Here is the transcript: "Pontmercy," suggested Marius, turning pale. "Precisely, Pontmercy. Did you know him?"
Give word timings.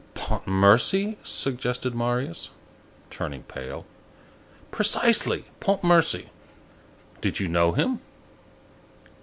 "Pontmercy," 0.15 1.17
suggested 1.23 1.93
Marius, 1.93 2.49
turning 3.11 3.43
pale. 3.43 3.85
"Precisely, 4.71 5.45
Pontmercy. 5.59 6.31
Did 7.21 7.39
you 7.39 7.47
know 7.47 7.73
him?" 7.73 7.99